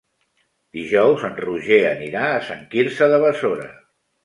Dijous 0.77 1.25
en 1.29 1.35
Roger 1.41 1.79
anirà 1.91 2.25
a 2.31 2.41
Sant 2.49 2.65
Quirze 2.75 3.13
de 3.15 3.23
Besora. 3.29 3.71